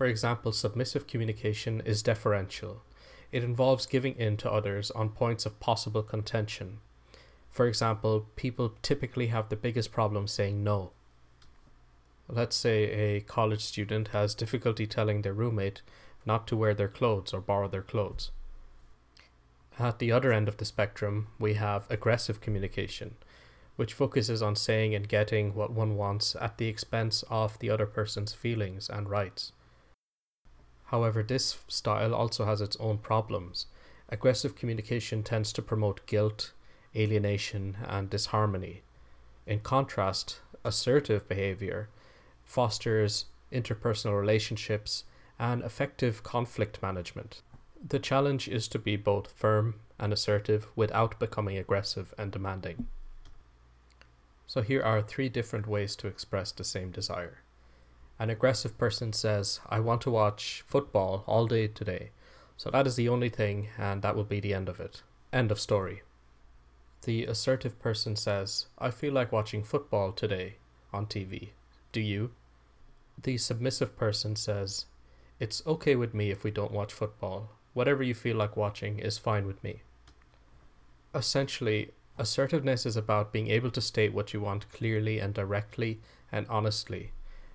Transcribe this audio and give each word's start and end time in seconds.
For 0.00 0.06
example, 0.06 0.52
submissive 0.52 1.06
communication 1.06 1.82
is 1.84 2.02
deferential. 2.02 2.80
It 3.32 3.44
involves 3.44 3.84
giving 3.84 4.16
in 4.16 4.38
to 4.38 4.50
others 4.50 4.90
on 4.92 5.10
points 5.10 5.44
of 5.44 5.60
possible 5.60 6.02
contention. 6.02 6.78
For 7.50 7.66
example, 7.66 8.24
people 8.34 8.72
typically 8.80 9.26
have 9.26 9.50
the 9.50 9.56
biggest 9.56 9.92
problem 9.92 10.26
saying 10.26 10.64
no. 10.64 10.92
Let's 12.30 12.56
say 12.56 12.84
a 12.84 13.20
college 13.20 13.60
student 13.60 14.08
has 14.08 14.34
difficulty 14.34 14.86
telling 14.86 15.20
their 15.20 15.34
roommate 15.34 15.82
not 16.24 16.46
to 16.46 16.56
wear 16.56 16.72
their 16.72 16.88
clothes 16.88 17.34
or 17.34 17.42
borrow 17.42 17.68
their 17.68 17.82
clothes. 17.82 18.30
At 19.78 19.98
the 19.98 20.12
other 20.12 20.32
end 20.32 20.48
of 20.48 20.56
the 20.56 20.64
spectrum, 20.64 21.26
we 21.38 21.52
have 21.54 21.86
aggressive 21.90 22.40
communication, 22.40 23.16
which 23.76 23.92
focuses 23.92 24.40
on 24.40 24.56
saying 24.56 24.94
and 24.94 25.06
getting 25.06 25.54
what 25.54 25.72
one 25.74 25.98
wants 25.98 26.34
at 26.40 26.56
the 26.56 26.68
expense 26.68 27.22
of 27.28 27.58
the 27.58 27.68
other 27.68 27.84
person's 27.84 28.32
feelings 28.32 28.88
and 28.88 29.10
rights. 29.10 29.52
However, 30.90 31.22
this 31.22 31.58
style 31.68 32.12
also 32.12 32.44
has 32.46 32.60
its 32.60 32.76
own 32.80 32.98
problems. 32.98 33.66
Aggressive 34.08 34.56
communication 34.56 35.22
tends 35.22 35.52
to 35.52 35.62
promote 35.62 36.04
guilt, 36.06 36.50
alienation, 36.96 37.76
and 37.86 38.10
disharmony. 38.10 38.82
In 39.46 39.60
contrast, 39.60 40.40
assertive 40.64 41.28
behavior 41.28 41.88
fosters 42.44 43.26
interpersonal 43.52 44.18
relationships 44.18 45.04
and 45.38 45.62
effective 45.62 46.24
conflict 46.24 46.82
management. 46.82 47.42
The 47.88 48.00
challenge 48.00 48.48
is 48.48 48.66
to 48.68 48.78
be 48.80 48.96
both 48.96 49.30
firm 49.30 49.76
and 49.96 50.12
assertive 50.12 50.66
without 50.74 51.20
becoming 51.20 51.56
aggressive 51.56 52.12
and 52.18 52.32
demanding. 52.32 52.88
So, 54.48 54.60
here 54.62 54.82
are 54.82 55.00
three 55.00 55.28
different 55.28 55.68
ways 55.68 55.94
to 55.96 56.08
express 56.08 56.50
the 56.50 56.64
same 56.64 56.90
desire. 56.90 57.42
An 58.20 58.28
aggressive 58.28 58.76
person 58.76 59.14
says, 59.14 59.60
I 59.70 59.80
want 59.80 60.02
to 60.02 60.10
watch 60.10 60.62
football 60.66 61.24
all 61.26 61.46
day 61.46 61.68
today. 61.68 62.10
So 62.58 62.68
that 62.70 62.86
is 62.86 62.96
the 62.96 63.08
only 63.08 63.30
thing, 63.30 63.68
and 63.78 64.02
that 64.02 64.14
will 64.14 64.24
be 64.24 64.40
the 64.40 64.52
end 64.52 64.68
of 64.68 64.78
it. 64.78 65.00
End 65.32 65.50
of 65.50 65.58
story. 65.58 66.02
The 67.04 67.24
assertive 67.24 67.80
person 67.80 68.16
says, 68.16 68.66
I 68.78 68.90
feel 68.90 69.14
like 69.14 69.32
watching 69.32 69.64
football 69.64 70.12
today 70.12 70.56
on 70.92 71.06
TV. 71.06 71.52
Do 71.92 72.02
you? 72.02 72.32
The 73.22 73.38
submissive 73.38 73.96
person 73.96 74.36
says, 74.36 74.84
It's 75.38 75.66
okay 75.66 75.96
with 75.96 76.12
me 76.12 76.30
if 76.30 76.44
we 76.44 76.50
don't 76.50 76.72
watch 76.72 76.92
football. 76.92 77.52
Whatever 77.72 78.02
you 78.02 78.12
feel 78.12 78.36
like 78.36 78.54
watching 78.54 78.98
is 78.98 79.16
fine 79.16 79.46
with 79.46 79.64
me. 79.64 79.80
Essentially, 81.14 81.92
assertiveness 82.18 82.84
is 82.84 82.98
about 82.98 83.32
being 83.32 83.48
able 83.48 83.70
to 83.70 83.80
state 83.80 84.12
what 84.12 84.34
you 84.34 84.42
want 84.42 84.70
clearly 84.70 85.18
and 85.20 85.32
directly 85.32 86.00
and 86.30 86.46
honestly 86.50 87.12